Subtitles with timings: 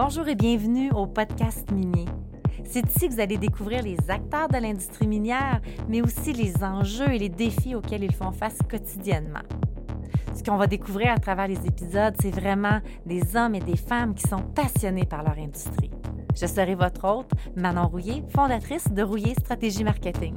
[0.00, 2.04] Bonjour et bienvenue au podcast minier.
[2.64, 7.12] C'est ici que vous allez découvrir les acteurs de l'industrie minière, mais aussi les enjeux
[7.12, 9.42] et les défis auxquels ils font face quotidiennement.
[10.36, 14.14] Ce qu'on va découvrir à travers les épisodes, c'est vraiment des hommes et des femmes
[14.14, 15.90] qui sont passionnés par leur industrie.
[16.40, 20.36] Je serai votre hôte, Manon Rouillé, fondatrice de Rouillé Stratégie Marketing.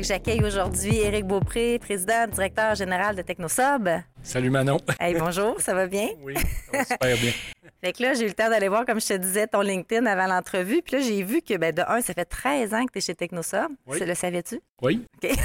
[0.00, 3.90] J'accueille aujourd'hui Éric Beaupré, président, directeur général de Technosob.
[4.22, 4.78] Salut Manon.
[5.00, 6.10] Hey, bonjour, ça va bien?
[6.22, 7.32] Oui, ça va super bien.
[7.82, 10.06] Fait que là, j'ai eu le temps d'aller voir, comme je te disais, ton LinkedIn
[10.06, 10.82] avant l'entrevue.
[10.82, 13.00] Puis là, j'ai vu que, ben, de un, ça fait 13 ans que tu es
[13.00, 13.72] chez Technosob.
[13.88, 13.98] Oui.
[13.98, 14.60] Le savais-tu?
[14.82, 15.32] Oui, OK.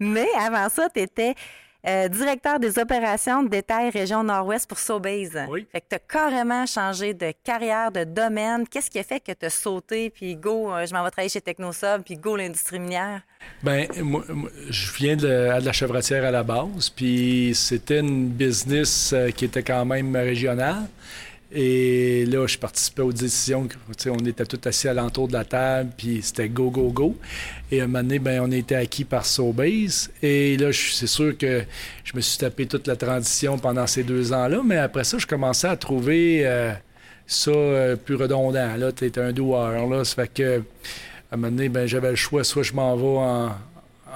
[0.00, 1.36] Mais avant ça, tu étais
[1.84, 5.38] directeur des opérations de détail région Nord-Ouest pour Sobase.
[5.48, 5.66] Oui.
[5.72, 8.66] Fait que tu as carrément changé de carrière, de domaine.
[8.68, 11.30] Qu'est-ce qui a fait que tu as sauté, puis go, euh, je m'en vais travailler
[11.30, 13.22] chez Technosob, puis go, l'industrie minière?
[13.62, 18.00] ben moi, moi, je viens de, la- de la chevretière à la base, puis c'était
[18.00, 20.84] une business euh, qui était quand même régionale.
[21.52, 23.68] Et là, je participais aux décisions.
[24.06, 27.16] On était tous assis alentour de la table, puis c'était go, go, go.
[27.72, 30.10] Et à un moment donné, ben, on a été acquis par Sobase.
[30.22, 31.64] Et là, c'est sûr que
[32.04, 34.60] je me suis tapé toute la transition pendant ces deux ans-là.
[34.64, 36.72] Mais après ça, je commençais à trouver euh,
[37.26, 38.76] ça euh, plus redondant.
[38.76, 39.88] Là, tu un doueur.
[39.88, 40.58] Là, ça fait que,
[41.32, 42.44] à un moment donné, ben, j'avais le choix.
[42.44, 43.56] Soit je m'en vais en,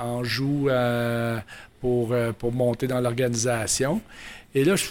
[0.01, 1.41] en joue euh,
[1.81, 4.01] pour, pour monter dans l'organisation.
[4.55, 4.85] Et là, je,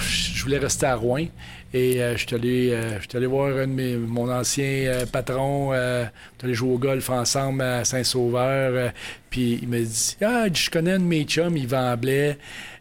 [0.00, 1.26] je voulais rester à Rouen.
[1.74, 5.72] Et euh, je suis allé, euh, allé voir un de mes, mon ancien euh, patron.
[5.72, 8.72] Euh, on est allé jouer au golf ensemble à Saint-Sauveur.
[8.74, 8.88] euh,
[9.30, 12.36] puis il m'a dit Ah, je connais un de mes chums, il vend blé.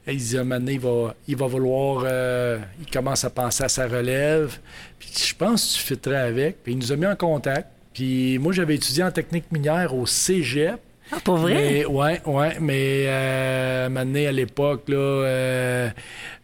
[0.07, 3.69] Et Il dit, donné, il va, il va vouloir, euh, il commence à penser à
[3.69, 4.59] sa relève.
[4.99, 6.63] Puis je pense que tu fitterais avec.
[6.63, 7.67] Puis il nous a mis en contact.
[7.93, 10.79] Puis moi, j'avais étudié en technique minière au cégep.
[11.11, 11.53] Ah, pour vrai?
[11.53, 15.89] Mais, ouais, ouais, mais euh, maintenant, à l'époque, là, euh,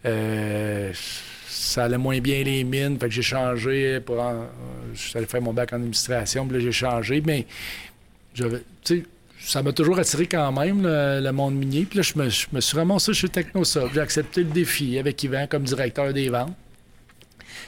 [0.06, 0.92] euh,
[1.53, 4.19] ça allait moins bien les mines, fait que j'ai changé pour...
[4.19, 4.47] en-
[4.94, 7.45] je suis allé faire mon bac en administration, puis là, j'ai changé, mais
[8.34, 9.03] j'avais, tu sais,
[9.39, 11.84] ça m'a toujours attiré quand même, le, le monde minier.
[11.85, 13.94] Puis là, je me, je me suis ramassé chez Technosoft.
[13.94, 16.53] J'ai accepté le défi avec Yvan comme directeur des ventes.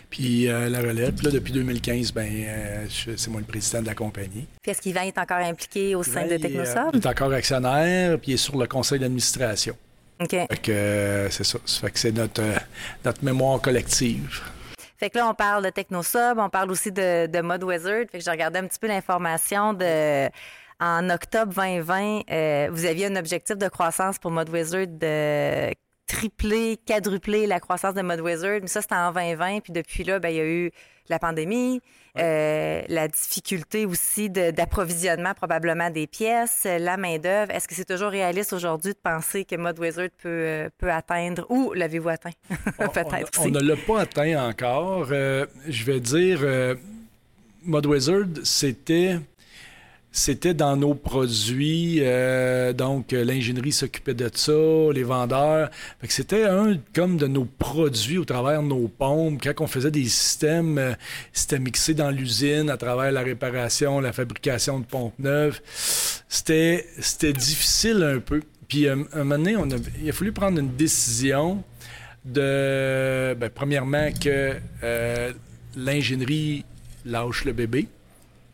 [0.09, 1.13] Puis euh, la relève.
[1.13, 4.45] Puis là, depuis 2015, ben, euh, c'est moi le président de la compagnie.
[4.61, 6.89] Puis est-ce qu'Yvan est encore impliqué au sein de il, euh, Technosob?
[6.93, 9.75] Il est encore actionnaire, puis il est sur le conseil d'administration.
[10.21, 10.29] OK.
[10.29, 11.59] Fait que euh, c'est ça.
[11.65, 12.57] Fait que c'est notre, euh,
[13.03, 14.41] notre mémoire collective.
[14.97, 18.05] Fait que là, on parle de Technosob, on parle aussi de, de Mode Wizard.
[18.11, 20.29] Fait que je regardais un petit peu l'information de.
[20.79, 25.73] En octobre 2020, euh, vous aviez un objectif de croissance pour Mode Wizard de
[26.13, 28.59] tripler, quadrupler la croissance de Mode Wizard.
[28.61, 29.61] Mais ça, c'était en 2020.
[29.61, 30.71] Puis depuis là, ben, il y a eu
[31.09, 31.81] la pandémie,
[32.17, 37.51] euh, la difficulté aussi de- d'approvisionnement probablement des pièces, la main-d'œuvre.
[37.51, 41.45] Est-ce que c'est toujours réaliste aujourd'hui de penser que Mode Wizard peut, euh, peut atteindre
[41.49, 42.31] ou l'avez-vous atteint?
[42.77, 45.07] Peut-être on, ne l'a pas atteint encore.
[45.11, 46.75] Euh, je vais dire, euh,
[47.63, 49.17] Mode Wizard, c'était.
[50.15, 54.53] C'était dans nos produits, euh, donc euh, l'ingénierie s'occupait de ça,
[54.93, 55.71] les vendeurs.
[56.07, 59.41] C'était un comme de nos produits au travers de nos pompes.
[59.43, 60.93] Quand on faisait des systèmes, euh,
[61.31, 65.59] c'était mixé dans l'usine à travers la réparation, la fabrication de pompes neuves.
[66.29, 68.43] C'était c'était difficile un peu.
[68.67, 69.67] Puis euh, un moment donné, on
[69.99, 71.63] il a fallu prendre une décision
[72.23, 74.57] de, ben, premièrement, que
[75.75, 76.65] l'ingénierie
[77.03, 77.87] lâche le bébé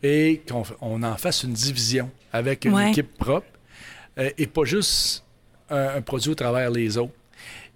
[0.02, 2.90] et qu'on on en fasse une division avec une Ouais.
[2.90, 3.46] équipe propre
[4.18, 5.24] euh, et pas juste
[5.70, 7.12] un, un produit au travers les autres.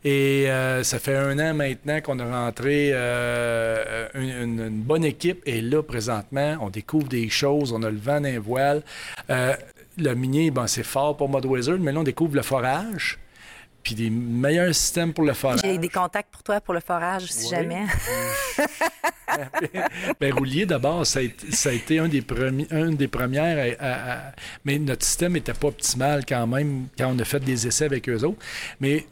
[0.06, 5.04] Et euh, ça fait un an maintenant qu'on a rentré euh, une, une- une bonne
[5.04, 5.40] équipe.
[5.46, 7.72] Et là, présentement, on découvre des choses.
[7.72, 8.82] On a le vent voiles.
[9.30, 9.54] Euh,
[9.96, 13.18] le minier, ben, c'est fort pour Mode Wizard, mais là, on découvre le forage.
[13.84, 15.60] Puis des meilleurs systèmes pour le forage.
[15.62, 17.50] J'ai des contacts pour toi pour le forage, si Oui.
[17.50, 17.84] jamais.
[20.20, 23.74] Ben, Roulier, d'abord, ça a été, ça a été un des, premi- une des premières.
[23.80, 24.32] à- à- à-
[24.64, 28.08] mais notre système n'était pas optimal quand même quand on a fait des essais avec
[28.08, 28.38] eux autres.
[28.80, 29.06] Mais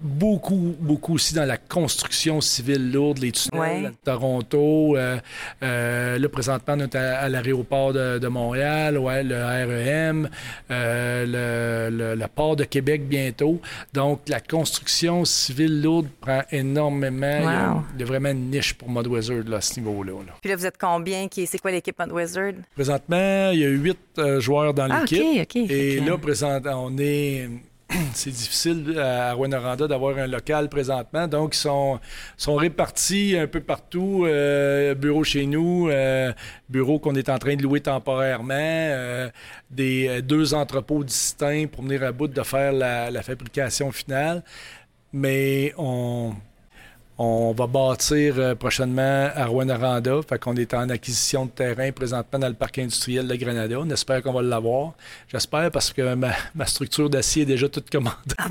[0.00, 3.86] beaucoup, beaucoup aussi dans la construction civile lourde, les tunnels Ouais.
[3.86, 4.96] à Toronto.
[4.96, 5.18] euh,
[5.62, 10.28] euh, là, présentement, on est à, à l'aéroport de, de Montréal, ouais, le REM,
[10.70, 13.60] euh, le, le- le port de Québec bientôt.
[13.92, 17.40] Donc, la construction civile lourde prend énormément.
[17.74, 17.82] Wow.
[17.94, 20.12] il y a vraiment une niche pour Mud Wizard là, à ce niveau-là.
[20.26, 20.32] là.
[20.40, 21.28] Puis là, vous êtes combien?
[21.28, 22.52] Qui, c'est quoi l'équipe Mode Wizard?
[22.74, 23.98] Présentement, il y a huit
[24.38, 25.22] joueurs dans Ah, l'équipe.
[25.40, 25.70] OK, OK.
[25.70, 27.48] Et là, présentement, on est
[28.14, 31.26] c'est difficile à Rwanda d'avoir un local présentement.
[31.26, 32.00] Donc, ils sont,
[32.56, 34.24] répartis un peu partout.
[34.26, 36.32] Euh, bureau chez nous, euh,
[36.68, 39.30] bureau qu'on est en train de louer temporairement, euh,
[39.70, 44.42] des deux entrepôts distincts pour venir à bout de faire la, la fabrication finale.
[45.12, 46.34] Mais on,
[47.18, 49.76] on va bâtir euh, prochainement à Rwanda.
[50.28, 53.80] Fait qu'on est en acquisition de terrain présentement dans le parc industriel de Grenada.
[53.80, 54.92] On espère qu'on va l'avoir.
[55.26, 56.32] J'espère parce que ma,
[56.66, 58.16] structure d'acier est déjà toute commandée.
[58.38, 58.46] Ah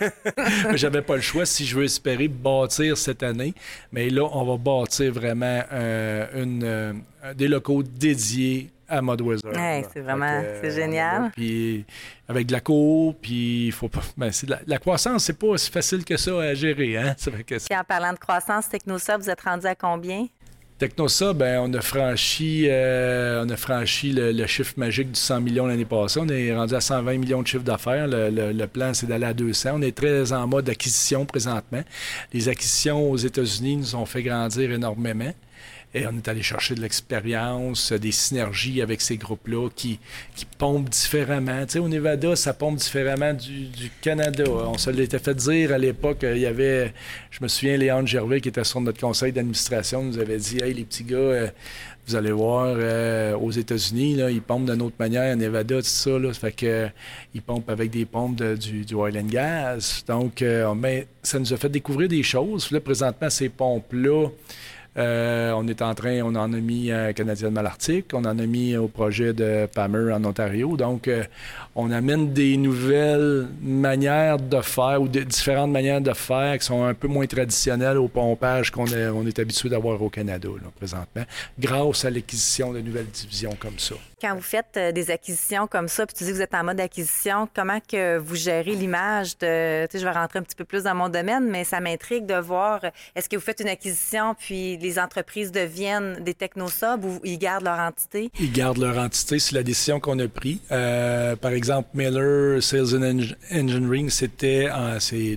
[0.00, 0.10] ben.
[0.70, 3.54] Mais j'avais pas le choix si je veux espérer bâtir cette année.
[3.90, 6.92] Mais là, on va bâtir vraiment euh, une, euh,
[7.34, 9.52] des locaux dédiés à Mud Wizard.
[9.92, 11.30] c'est vraiment, c'est génial.
[11.34, 11.84] Puis
[12.28, 14.00] avec de la cour, puis il faut pas.
[14.16, 16.96] Ben, la, la, croissance, c'est pas aussi facile que ça à gérer.
[16.96, 17.14] Hein?
[17.70, 20.26] en parlant de croissance, Technosa, vous êtes rendu à combien?
[20.78, 25.66] Technosa, ben, on a franchi, euh, on a franchi le, chiffre magique du 100 millions
[25.66, 26.20] l'année passée.
[26.20, 28.06] On est rendu à 120 millions de chiffre d'affaires.
[28.06, 29.70] Le, le, plan, c'est d'aller à 200.
[29.74, 31.82] On est très en mode acquisition présentement.
[32.34, 35.32] Les acquisitions aux États-Unis nous ont fait grandir énormément.
[35.96, 39.98] Et on est allé chercher de l'expérience, des synergies avec ces groupes-là qui,
[40.58, 41.64] pompent différemment.
[41.64, 44.44] Tu sais, au Nevada, ça pompe différemment du, Canada.
[44.46, 46.92] On se l'était fait dire à l'époque, il y avait,
[47.30, 50.74] je me souviens, Léon Gervais, qui était sur notre conseil d'administration, nous avait dit Hey,
[50.74, 51.48] les petits gars, euh,
[52.06, 56.18] vous allez voir, euh, aux États-Unis, ils pompent d'une autre manière, à Nevada, tout ça.
[56.18, 56.88] Là, fait que,
[57.34, 60.04] ils pompent avec des pompes du, du, oil and gas.
[60.06, 62.70] Donc, euh, ça nous a fait découvrir des choses.
[62.70, 64.28] Là, présentement, ces pompes-là,
[64.98, 68.38] euh, on est en train, on en a mis à Canadien de Malartic, on en
[68.38, 70.76] a mis au projet de Palmer en Ontario.
[70.76, 71.24] Donc, euh,
[71.74, 76.94] on amène des nouvelles manières de faire ou différentes manières de faire qui sont un
[76.94, 81.24] peu moins traditionnelles au pompage qu'on est, habitué d'avoir au Canada présentement,
[81.58, 83.96] grâce à l'acquisition de nouvelles divisions comme ça.
[84.18, 86.64] Quand vous faites euh, des acquisitions comme ça, puis tu dis que vous êtes en
[86.64, 89.84] mode acquisition, comment que vous gérez l'image de...
[89.86, 92.24] Tu sais, je vais rentrer un petit peu plus dans mon domaine, mais ça m'intrigue
[92.24, 92.80] de voir,
[93.14, 97.64] est-ce que vous faites une acquisition, puis les entreprises deviennent des technosubs ou ils gardent
[97.64, 98.30] leur entité?
[98.38, 100.58] Ils gardent leur entité, c'est la décision qu'on a prise.
[100.70, 104.68] Euh, par exemple, Miller Sales and Engineering, c'était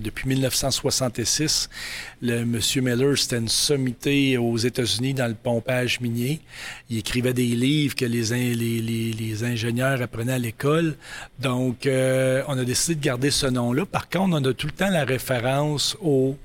[0.00, 1.68] depuis 1966.
[2.22, 6.40] Le monsieur Miller, c'était une sommité aux États-Unis dans le pompage minier.
[6.88, 10.96] Il écrivait des livres que les, ingénieurs apprenaient à l'école.
[11.40, 13.84] Donc, euh, on a décidé de garder ce nom-là.
[13.86, 16.36] Par contre, on a tout le temps la référence au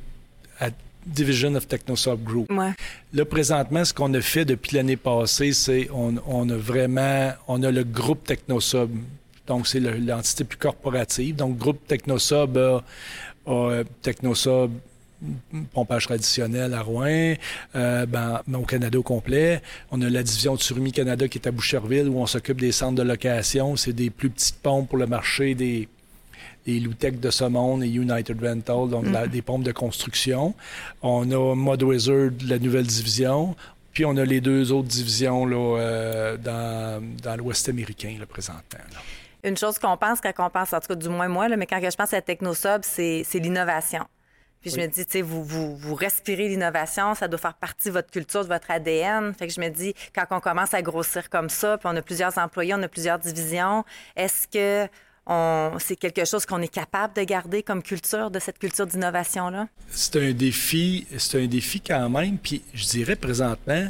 [1.05, 2.51] Division of Technosub Group.
[3.13, 7.63] Là, présentement, ce qu'on a fait depuis l'année passée, c'est on, on, a vraiment, on
[7.63, 8.89] a le groupe Technosub.
[9.47, 11.35] Donc, c'est l'entité plus corporative.
[11.35, 12.83] Donc, groupe Technosub a,
[15.73, 17.35] pompage traditionnel à Rouen,
[17.75, 19.61] euh, ben, au Canada au complet.
[19.91, 22.71] On a la division de Surimi Canada qui est à Boucherville où on s'occupe des
[22.71, 23.75] centres de location.
[23.75, 25.87] C'est des plus petites pompes pour le marché des,
[26.65, 29.29] des Loutec de ce monde et United Rental, donc mm-hmm.
[29.29, 30.53] des pompes de construction.
[31.01, 33.55] On a Mod Wizard, la nouvelle division.
[33.93, 38.79] Puis on a les deux autres divisions là, euh, dans, dans l'Ouest américain là, présentement.
[39.43, 41.65] Une chose qu'on pense quand on pense, en tout cas du moins moi, là, mais
[41.65, 44.05] quand je pense à TechnoSub, c'est l'innovation.
[44.59, 47.89] Puis je me dis, tu sais, vous, vous, vous, respirez l'innovation, ça doit faire partie
[47.89, 49.31] de votre culture, de votre ADN.
[49.35, 52.01] Fait que je me dis, quand on commence à grossir comme ça, puis on a
[52.01, 53.85] plusieurs employés, on a plusieurs divisions,
[54.15, 54.89] est-ce que
[55.79, 59.67] c'est quelque chose qu'on est capable de garder comme culture, de cette culture d'innovation-là?
[59.89, 62.37] C'est un défi, c'est un défi quand même.
[62.37, 63.87] Puis je dirais présentement,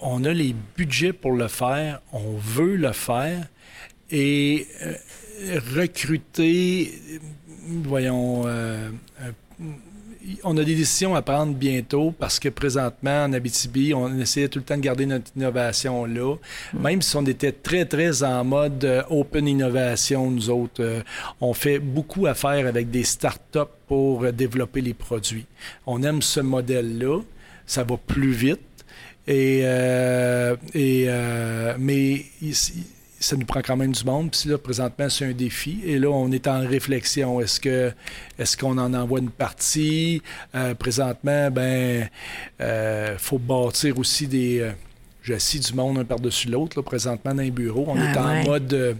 [0.00, 3.46] on a les budgets pour le faire, on veut le faire.
[4.10, 4.94] Et euh,
[5.76, 6.98] recruter,
[7.84, 8.90] voyons, euh,
[10.44, 14.58] on a des décisions à prendre bientôt parce que présentement, en Abitibi, on essayait tout
[14.58, 16.34] le temps de garder notre innovation là.
[16.72, 16.82] Mm.
[16.82, 21.02] Même si on était très, très en mode euh, open innovation, nous autres, euh,
[21.40, 25.46] on fait beaucoup à faire avec des startups pour euh, développer les produits.
[25.86, 27.20] On aime ce modèle-là.
[27.66, 28.60] Ça va plus vite.
[29.26, 29.58] Et,
[30.74, 31.08] et
[31.78, 32.24] mais
[33.20, 34.30] ça nous prend quand même du monde.
[34.30, 35.80] Puis là, présentement, c'est un défi.
[35.84, 37.40] Et là, on est en réflexion.
[37.40, 37.92] Est-ce que
[38.38, 40.22] est-ce qu'on en envoie une partie?
[40.54, 42.08] Euh, présentement, ben
[42.60, 44.60] euh, faut bâtir aussi des.
[44.60, 44.72] Euh,
[45.20, 47.84] J'assis du monde un par-dessus l'autre, présentement, dans les bureaux.
[47.86, 48.94] On est ah, en mode euh,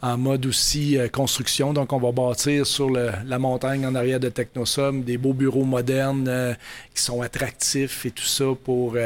[0.00, 1.72] en mode aussi construction.
[1.72, 6.56] Donc, on va bâtir sur la montagne en arrière de Technosum des beaux bureaux modernes
[6.94, 8.96] qui sont attractifs et tout ça pour,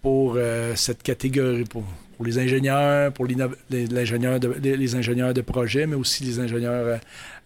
[0.00, 0.38] pour
[0.76, 1.84] cette catégorie, pour,
[2.22, 6.86] pour les ingénieurs, pour les, ingénieurs de, les ingénieurs de projet, mais aussi les ingénieurs
[6.86, 6.96] euh,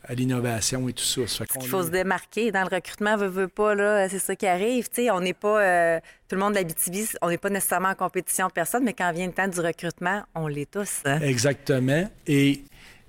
[0.04, 1.44] à, l'innovation et tout ça.
[1.62, 4.86] Il faut se démarquer dans le recrutement, veut, veut pas, là, c'est ça qui arrive.
[4.92, 7.88] sais, on n'est pas, euh, tout le monde de la BTB, on n'est pas nécessairement
[7.88, 11.00] en compétition de personne, mais quand vient le temps du recrutement, on l'est tous.
[11.06, 11.20] Hein.
[11.20, 12.10] Exactement.
[12.26, 12.60] Et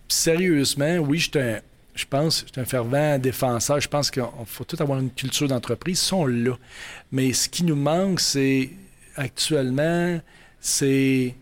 [0.07, 1.59] sérieusement, oui, je suis un
[1.95, 3.79] je pense, je suis un fervent défenseur.
[3.79, 5.99] Je pense qu'il faut tout avoir une culture d'entreprise.
[5.99, 6.55] Ils sont là.
[7.11, 8.69] Mais ce qui nous manque, c'est
[9.15, 10.19] actuellement,
[10.59, 11.33] c'est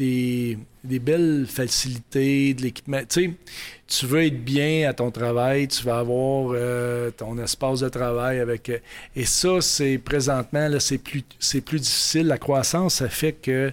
[0.00, 3.00] des, belles facilités, de l'équipement.
[3.06, 8.38] Tu veux être bien à ton travail, tu vas avoir euh, ton espace de travail
[8.38, 8.68] avec.
[8.68, 8.78] Euh,
[9.16, 12.26] et ça, c'est présentement, là, c'est plus, c'est plus difficile.
[12.28, 13.72] La croissance, ça fait que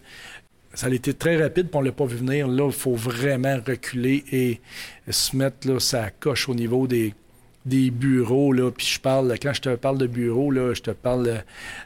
[0.74, 2.48] ça a été très rapide, puis on ne l'a pas vu venir.
[2.48, 4.60] Là, il faut vraiment reculer et
[5.10, 7.14] se mettre là, ça coche au niveau des,
[7.68, 10.92] des bureaux, là, puis je parle, quand je te parle de bureaux, là, je te
[10.92, 11.44] parle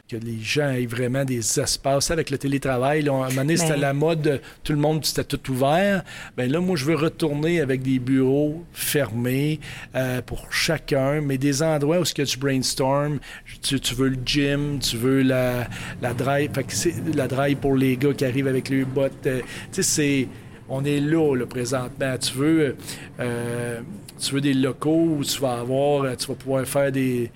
[0.08, 2.10] que les gens aient vraiment des espaces.
[2.10, 3.80] Avec le télétravail, là, à un moment donné, c'était ben.
[3.80, 6.04] la mode, tout le monde, c'était tout ouvert.
[6.36, 9.60] Bien là, moi, je veux retourner avec des bureaux fermés
[9.94, 13.18] euh, pour chacun, mais des endroits où y a du brainstorm.
[13.62, 15.68] Tu, veux le gym, tu veux la,
[16.00, 19.26] la drive, fait que c'est la drive pour les gars qui arrivent avec les bottes.
[19.26, 19.40] Euh,
[19.72, 20.28] tu sais, c'est
[20.68, 22.16] on est là, là, présentement.
[22.18, 22.76] Tu veux,
[23.20, 23.80] euh,
[24.20, 27.30] tu veux des locaux où tu vas avoir, euh, tu vas pouvoir faire des,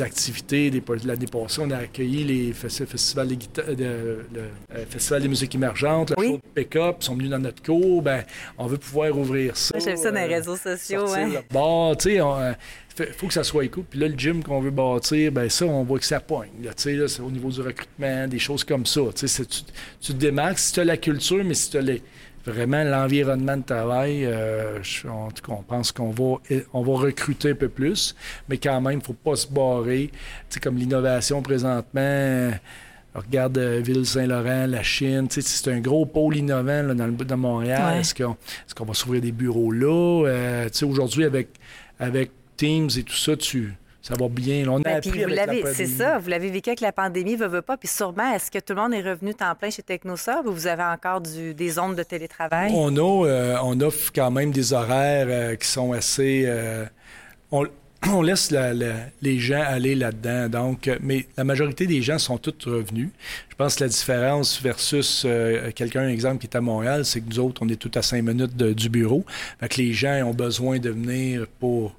[0.00, 0.70] activités.
[0.70, 4.40] Des, l'année passée, on a accueilli les festivals des, de, le,
[4.74, 8.00] euh, festival des musiques émergentes, le show de pick-up, sont venus dans notre cours.
[8.00, 8.24] Ben,
[8.56, 9.78] on veut pouvoir ouvrir ça.
[9.78, 11.04] J'aime ça dans les réseaux sociaux.
[11.50, 12.20] Bon, tu sais,
[12.98, 13.86] il faut que ça soit écoute.
[13.90, 16.50] Puis là, le gym qu'on veut bâtir, ben ça, on voit que ça pogne.
[16.62, 19.00] Là, là, c'est au niveau du recrutement, des choses comme ça.
[19.14, 22.02] Tu, tu te démarques si tu as la culture, mais si tu as les,
[22.44, 26.36] vraiment l'environnement de travail, euh, en tout cas, on pense qu'on va,
[26.72, 28.14] on va recruter un peu plus,
[28.48, 30.10] mais quand même, il ne faut pas se barrer.
[30.48, 32.50] C'est comme l'innovation présentement.
[33.14, 37.98] Regarde euh, Ville-Saint-Laurent, la Chine, c'est un gros pôle innovant là, dans le de Montréal.
[38.00, 40.26] Est-ce qu'on va s'ouvrir des bureaux là?
[40.26, 41.48] Euh, aujourd'hui, avec,
[42.00, 43.74] avec Teams et tout ça, tu,
[44.04, 44.68] ça va bien.
[44.68, 47.62] On a ben, appris avec C'est ça, vous l'avez vécu avec la pandémie, veut, veut
[47.62, 47.78] pas.
[47.78, 50.66] Puis sûrement, est-ce que tout le monde est revenu temps plein chez TechnoSub ou vous
[50.66, 52.70] avez encore du, des zones de télétravail?
[52.74, 56.44] On a, euh, on offre quand même des horaires euh, qui sont assez...
[56.46, 56.84] Euh,
[57.50, 57.64] on,
[58.22, 58.54] laisse
[59.22, 60.50] les gens aller là-dedans.
[60.50, 63.08] Donc, mais la majorité des gens sont tous revenus.
[63.48, 65.26] Je pense que la différence versus
[65.74, 68.22] quelqu'un, exemple, qui est à Montréal, c'est que nous autres, on est tout à cinq
[68.22, 69.24] minutes du bureau.
[69.60, 71.94] Fait que les gens ont besoin de venir pour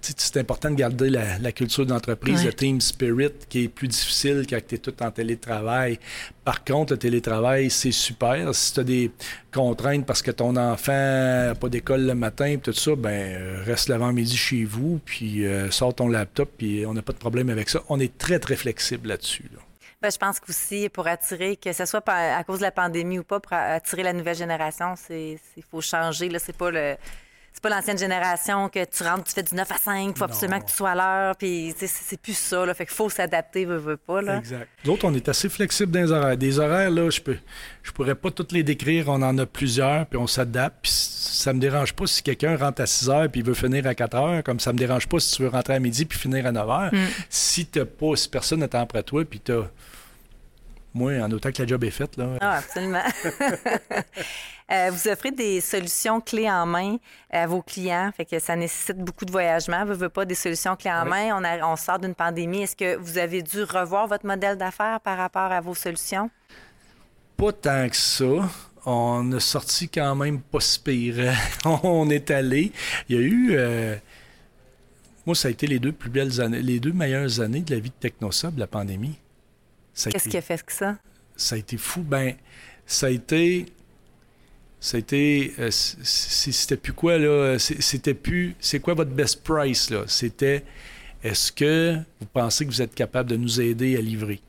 [0.00, 4.58] c'est important de garder la, culture d'entreprise, le team spirit, qui est plus difficile quand
[4.66, 5.98] tu es tout en télétravail.
[6.44, 8.54] Par contre, le télétravail, c'est super.
[8.54, 9.10] Si tu as des
[9.52, 13.88] contraintes parce que ton enfant n'a pas d'école le matin, tout ça, ben euh, reste
[13.88, 17.68] l'avant-midi chez vous, puis euh, sors ton laptop, puis on n'a pas de problème avec
[17.68, 17.82] ça.
[17.88, 19.50] On est très, très flexible là-dessus.
[20.02, 23.24] Ben, je pense qu'aussi, pour attirer, que ce soit à cause de la pandémie ou
[23.24, 25.38] pas, pour attirer la nouvelle génération, il
[25.70, 26.28] faut changer.
[26.28, 26.96] Là, c'est pas le
[27.54, 30.24] c'est pas l'ancienne génération que tu rentres, tu fais du 9 à 5, il faut
[30.24, 33.64] absolument que tu sois à l'heure, puis c'est plus ça, là, fait qu'il faut s'adapter,
[33.64, 34.20] veut, veut pas.
[34.20, 34.38] Là.
[34.38, 34.68] Exact.
[34.84, 36.36] D'autres, on est assez flexible dans les horaires.
[36.36, 37.36] Des horaires, là, je peux,
[37.84, 41.52] je pourrais pas toutes les décrire, on en a plusieurs, puis on s'adapte, puis ça
[41.52, 44.16] me dérange pas si quelqu'un rentre à 6 heures puis il veut finir à 4
[44.16, 46.52] heures, comme ça me dérange pas si tu veux rentrer à midi puis finir à
[46.52, 46.94] 9 heures.
[46.94, 47.06] Mm.
[47.28, 49.62] Si t'as pas, si personne n'attend après toi, puis t'as
[50.94, 52.16] moi, en autant que la job est faite.
[52.16, 52.28] Là.
[52.40, 53.02] Ah, absolument.
[54.72, 56.96] Euh, vous offrez des solutions clés en main
[57.30, 59.84] à vos clients, fait que ça nécessite beaucoup de voyagement.
[59.84, 61.38] Vous ne voulez pas des solutions clés en main.
[61.38, 62.62] On, on sort d'une pandémie.
[62.62, 66.30] Est-ce que vous avez dû revoir votre modèle d'affaires par rapport à vos solutions?
[67.36, 68.48] Pas tant que ça
[68.86, 71.34] on a sorti quand même pas si pire.
[71.64, 72.72] on est allé.
[73.08, 73.56] Il y a eu.
[73.56, 73.96] Euh,
[75.26, 77.80] moi, ça a été les deux plus belles années, les deux meilleures années de la
[77.80, 79.18] vie de TechnoSub, la pandémie.
[79.94, 80.96] Qu'est-ce qui a fait que ça?
[81.36, 82.02] Ça a été fou.
[82.02, 82.34] Ben,
[82.86, 83.66] ça a été.
[84.80, 85.54] Ça a été.
[85.58, 87.58] Euh, c'était plus quoi, là?
[87.58, 88.54] C'était plus.
[88.60, 90.04] C'est quoi votre best price, là?
[90.06, 90.64] C'était.
[91.22, 94.40] Est-ce que vous pensez que vous êtes capable de nous aider à livrer?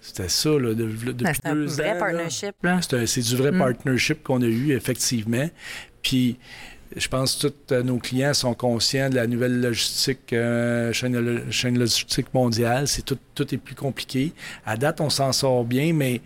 [0.00, 2.80] C'était ça, là, de, depuis C'est un vrai partnership, là.
[2.82, 3.58] C'est du vrai mm.
[3.58, 5.48] partnership qu'on a eu, effectivement.
[6.02, 6.38] Puis
[6.96, 12.32] je pense que tous nos clients sont conscients de la nouvelle logistique, euh, chaîne, logistique
[12.32, 12.86] mondiale.
[12.86, 14.32] C'est tout, tout est plus compliqué.
[14.64, 16.20] À date, on s'en sort bien, mais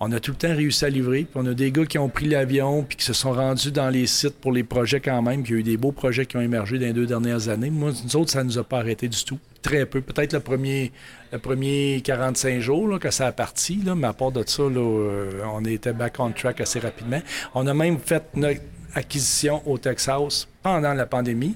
[0.00, 1.24] on a tout le temps réussi à livrer.
[1.24, 3.90] Puis on a des gars qui ont pris l'avion puis qui se sont rendus dans
[3.90, 5.42] les sites pour les projets quand même.
[5.42, 7.48] Puis il y a eu des beaux projets qui ont émergé dans les deux dernières
[7.48, 7.70] années.
[7.70, 9.38] Moi, nous autres, ça ne nous a pas arrêté du tout.
[9.60, 10.00] Très peu.
[10.00, 10.92] Peut-être le premier,
[11.32, 15.42] le premier 45 jours là, que ça a parti, mais à part de ça, euh,
[15.52, 17.20] on était back on track assez rapidement.
[17.54, 18.60] On a même fait notre
[18.96, 21.54] acquisition au Texas pendant la pandémie.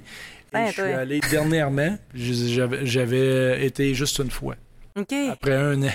[0.53, 4.57] Et ben, je suis allé dernièrement, j'avais été juste une fois.
[4.97, 5.93] Après un an.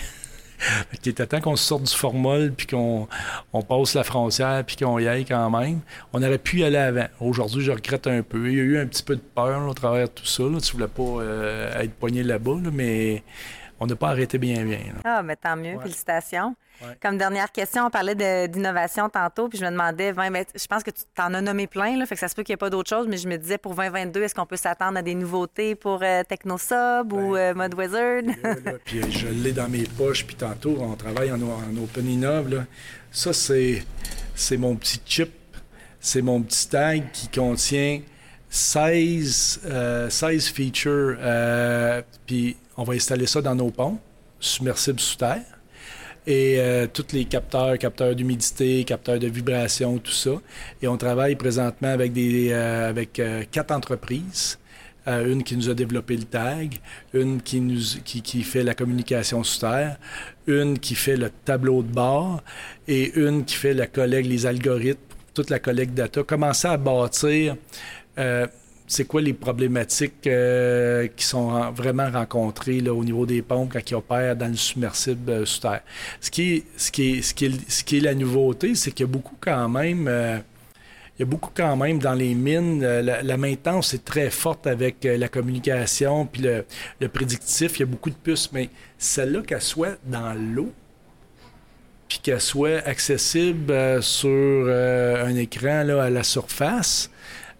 [1.03, 3.07] Il était temps qu'on sorte du formol, puis qu'on
[3.51, 5.81] on passe la frontière, puis qu'on y aille quand même.
[6.13, 7.07] On aurait pu y aller avant.
[7.19, 8.49] Aujourd'hui, je regrette un peu.
[8.49, 10.43] Il y a eu un petit peu de peur au travers de tout ça.
[10.43, 13.23] Tu ne voulais pas euh, être poigné là-bas, mais
[13.79, 14.79] on n'a pas arrêté bien, bien.
[15.03, 15.77] Ah, mais tant mieux.
[15.79, 16.55] Félicitations.
[17.01, 18.15] Comme dernière question, on parlait
[18.47, 22.05] d'innovation tantôt, puis je me demandais, je pense que tu t'en as nommé plein, là,
[22.05, 23.57] fait que ça se peut qu'il n'y ait pas d'autres choses, mais je me disais
[23.57, 27.53] pour 2022, est-ce qu'on peut s'attendre à des nouveautés pour euh, TechnoSub ou ben, euh,
[27.53, 28.23] ModWizard?
[28.85, 32.65] puis je l'ai dans mes poches, puis tantôt, on travaille en, Open Innov.
[33.11, 35.31] Ça, c'est mon petit chip,
[35.99, 38.01] c'est mon petit tag qui contient
[38.55, 41.17] 16, 16 euh, features,
[42.25, 43.99] puis on va installer ça dans nos ponts
[44.39, 45.43] submersibles sous terre
[46.27, 50.41] et euh, tous les capteurs, capteurs d'humidité, capteurs de vibration, tout ça.
[50.81, 54.57] Et on travaille présentement avec, des, euh, avec euh, quatre entreprises.
[55.07, 56.79] une qui nous a développé le tag,
[57.13, 59.97] une qui, nous, qui, qui, fait la communication sous terre,
[60.47, 62.41] une qui fait le tableau de bord
[62.87, 64.99] et une qui fait la collecte, les algorithmes,
[65.35, 66.23] toute la collecte data.
[66.23, 67.55] Commencer à bâtir
[68.87, 73.95] c'est quoi les problématiques euh, qui sont vraiment rencontrées au niveau des pompes quand ils
[73.95, 75.81] opèrent dans le submersible euh, sous terre?
[76.21, 79.09] Ce qui est, ce qui ce qui ce qui est la nouveauté, c'est qu'il y
[79.09, 80.07] a beaucoup quand même.
[80.07, 80.37] Euh,
[81.17, 85.05] il y a beaucoup quand même dans les mines, la, maintenance est très forte avec
[85.05, 86.65] la communication puis le,
[86.99, 87.77] le, prédictif.
[87.77, 90.73] Il y a beaucoup de puces, mais celle-là, qu'elle soit dans l'eau,
[92.09, 97.09] puis qu'elle soit accessible sur un écran là, à la surface,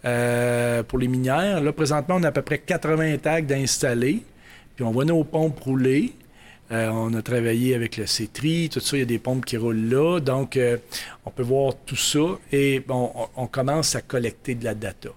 [0.06, 1.62] euh, pour les minières.
[1.62, 4.24] Là, présentement, on a à peu près 80 tags d'installer.
[4.76, 6.14] Puis on voit nos pompes rouler.
[6.72, 9.56] Euh, on a travaillé avec le CETRI, tout ça, il y a des pompes qui
[9.56, 10.20] roulent là.
[10.20, 10.78] Donc, euh,
[11.24, 15.10] on peut voir tout ça et bon, on commence à collecter de la data.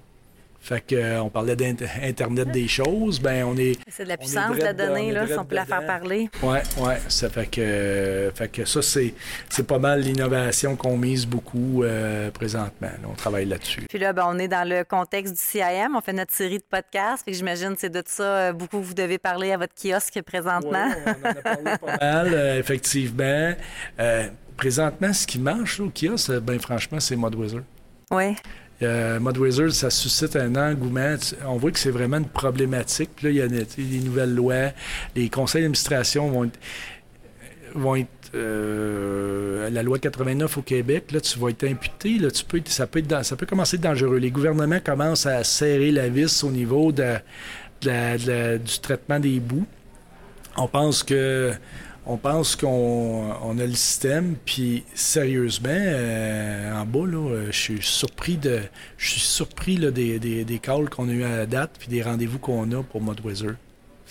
[0.60, 3.20] Fait qu'on euh, parlait d'Internet des choses.
[3.20, 3.78] Ben, on est.
[3.88, 6.28] C'est de la puissance de la donnée, là, si on peut la faire parler.
[6.42, 6.94] Oui, oui.
[7.08, 9.14] Ça fait que, fait que ça, c'est,
[9.48, 12.90] c'est pas mal l'innovation qu'on mise beaucoup euh, présentement.
[13.08, 13.86] on travaille là-dessus.
[13.88, 15.94] Puis là, ben, on est dans le contexte du CIM.
[15.96, 17.24] On fait notre série de podcasts.
[17.24, 20.20] Fait que j'imagine que c'est de ça euh, beaucoup vous devez parler à votre kiosque
[20.22, 20.88] présentement.
[21.06, 23.54] On en a parlé pas mal, effectivement.
[24.56, 27.62] présentement, ce qui marche au kiosque, ben franchement, c'est ModWizard.
[28.10, 28.34] Oui.
[28.82, 31.16] Euh, ModWizard, ça suscite un engouement.
[31.46, 33.10] On voit que c'est vraiment une problématique.
[33.16, 34.70] Puis là, il y a des, nouvelles lois.
[35.16, 36.58] Les conseils d'administration vont être,
[37.74, 42.18] vont être euh, la loi 89 au Québec, là, tu vas être imputé.
[42.18, 44.18] Là, tu peux, ça, peut être, ça peut commencer dangereux.
[44.18, 47.02] Les gouvernements commencent à serrer la vis au niveau du
[48.82, 49.66] traitement des bouts.
[50.56, 51.52] On pense que
[52.08, 58.38] on pense qu'on a le système, puis sérieusement, euh, en bas, euh, je suis surpris
[58.38, 58.60] de,
[58.96, 62.02] je suis surpris des, des, des calls qu'on a eu à la date, puis des
[62.02, 63.56] rendez-vous qu'on a pour ModWizard.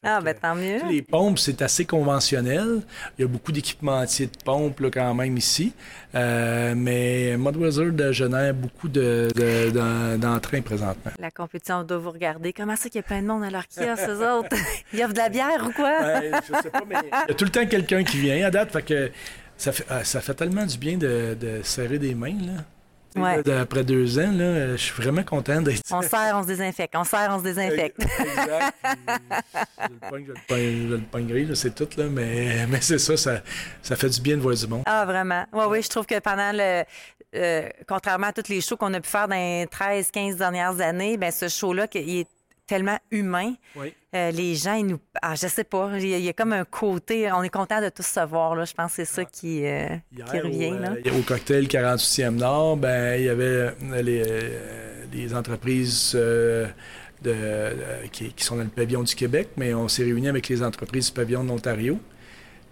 [0.04, 0.80] Ah, ben tant mieux.
[0.90, 2.82] Les pompes, c'est assez conventionnel.
[3.18, 5.74] Il y a beaucoup d'équipementiers de pompes là, quand même ici.
[6.16, 11.12] Euh, mais Modwizard génère beaucoup d'entrain de, présentement.
[11.20, 12.54] La compétition doit vous regarder.
[12.54, 14.56] Comment ça qu'il y a plein de monde à leur kiosque, eux autres?
[14.94, 16.00] Il y a de la bière ou quoi?
[16.02, 18.52] ben, je sais pas, mais il y a tout le temps quelqu'un qui vient à
[18.52, 18.72] date.
[18.72, 19.12] Fait que
[19.58, 22.64] ça fait, ah, ça fait tellement du bien de, de serrer des mains, là.
[23.16, 25.82] Après deux ans, là, je suis vraiment content d'être.
[25.92, 26.96] On serre, on se désinfecte.
[26.96, 28.02] On serre, on se désinfecte.
[28.02, 28.76] exact.
[30.12, 33.42] je le pogne, c'est tout, là, mais, mais c'est ça, ça,
[33.82, 34.84] ça fait du bien de voir du monde.
[34.86, 35.46] Ah, vraiment.
[35.54, 36.84] Oui, oui, je trouve que pendant le.
[37.36, 40.80] Euh, contrairement à tous les shows qu'on a pu faire dans les 13, 15 dernières
[40.80, 42.28] années, ben ce show-là, il est
[42.68, 43.54] tellement humain.
[44.14, 45.00] Euh, les gens, ils nous.
[45.22, 45.92] Ah, je sais pas.
[45.98, 47.32] Il y, a, comme un côté.
[47.32, 48.56] On est content de tous se voir.
[48.56, 48.66] Là.
[48.66, 50.74] Je pense que c'est ça qui, euh, qui revient.
[50.74, 50.92] Au, là.
[51.06, 56.68] Euh, au cocktail 48e Nord, ben, il y avait les, entreprises de,
[58.12, 61.14] qui, sont dans le pavillon du Québec, mais on s'est réunis avec les entreprises du
[61.14, 62.00] pavillon de l'Ontario.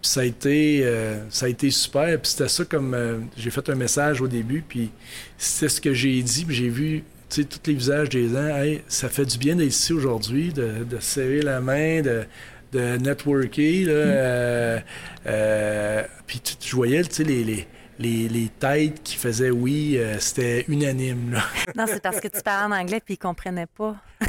[0.01, 0.85] Ça a, été,
[1.29, 2.19] ça a été super.
[2.21, 3.27] Puis c'était ça comme.
[3.37, 4.91] j'ai fait un message au début, puis
[5.37, 7.03] c'était ce que j'ai dit, puis j'ai vu
[7.35, 10.85] tu sais, tous les visages des gens, ça fait du bien d'être ici aujourd'hui, de,
[11.01, 12.25] serrer la main, de,
[12.71, 13.83] de networker.
[13.85, 13.95] Là, mm.
[13.95, 14.79] euh,
[15.27, 17.67] euh, puis je voyais, tu sais, les, les
[17.97, 21.31] les, les, têtes qui faisaient oui, euh, c'était unanime.
[21.31, 21.43] Là.
[21.77, 23.95] non, c'est parce que tu parles en anglais puis ils comprenaient pas.
[24.19, 24.25] Ah,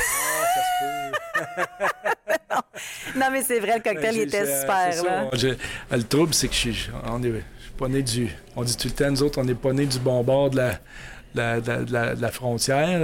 [0.54, 3.18] ça se peut.
[3.18, 3.26] non.
[3.32, 5.02] mais c'est vrai, le cocktail était super.
[5.02, 5.30] là.
[5.90, 7.42] le trouble, c'est que je suis, on est,
[7.76, 8.28] pas né du.
[8.54, 10.58] On dit tout le temps, nous autres, on n'est pas né du bon bord de
[10.58, 10.78] la
[11.36, 13.00] de la, frontière.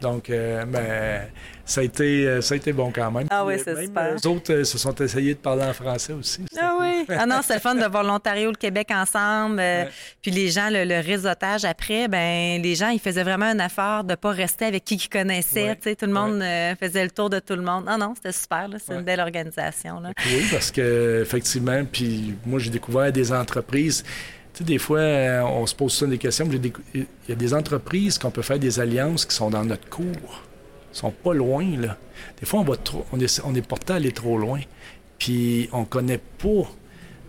[0.00, 1.22] donc, euh, ben,
[1.64, 3.26] ça, a été, euh, ça a été bon quand même.
[3.30, 4.14] Ah oui, c'est super.
[4.14, 6.44] Les autres euh, se sont essayés de parler en français aussi.
[6.58, 7.04] Ah oui.
[7.08, 9.62] ah non, c'est le fun de voir l'Ontario, le Québec ensemble.
[10.20, 14.12] Puis les gens, le, réseautage après, ben les gens, ils faisaient vraiment un effort de
[14.12, 15.76] ne pas rester avec qui ils connaissaient.
[15.76, 16.42] Tout le monde
[16.80, 17.84] faisait le tour de tout le monde.
[17.86, 18.68] Ah non, c'était super.
[18.84, 20.00] C'est une belle organisation.
[20.00, 20.12] Là.
[20.26, 24.04] Oui, parce que effectivement, puis moi, j'ai découvert des entreprises
[24.62, 26.48] sais, des fois, euh, on se pose ça des questions.
[26.94, 30.42] Il y a des entreprises qu'on peut faire des alliances qui sont dans notre cours.
[30.92, 31.96] Ils sont pas loin, là.
[32.40, 34.60] Des fois, on, va trop, on, est, on est porté à aller trop loin.
[35.18, 36.70] Puis on connaît pas,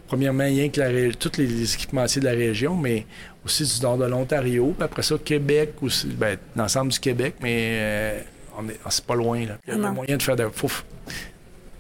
[0.08, 3.06] premièrement, rien que la, tous les équipementiers de la région, mais
[3.46, 4.74] aussi du nord de l'Ontario.
[4.76, 8.20] Puis après ça, Québec, aussi, ben, l'ensemble du Québec, mais euh,
[8.58, 9.46] on est, c'est pas loin.
[9.46, 9.58] Là.
[9.68, 10.48] Il y a moyen de faire de.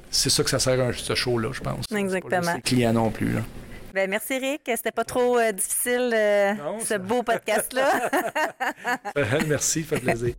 [0.09, 1.85] c'est ça que ça sert à ce show-là, je pense.
[1.95, 2.41] Exactement.
[2.41, 3.33] Pas clients non plus.
[3.33, 3.41] Là.
[3.93, 4.61] Ben, merci, Eric.
[4.65, 8.09] C'était pas trop euh, difficile, euh, ce beau podcast-là.
[9.47, 10.33] merci, fait plaisir.